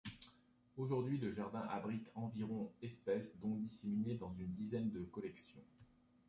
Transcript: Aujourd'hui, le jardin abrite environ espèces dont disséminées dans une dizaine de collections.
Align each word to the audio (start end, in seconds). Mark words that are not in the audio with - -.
Aujourd'hui, 0.77 1.19
le 1.19 1.31
jardin 1.31 1.59
abrite 1.69 2.09
environ 2.15 2.71
espèces 2.81 3.39
dont 3.39 3.53
disséminées 3.57 4.15
dans 4.15 4.33
une 4.33 4.51
dizaine 4.51 4.89
de 4.89 5.03
collections. 5.03 5.61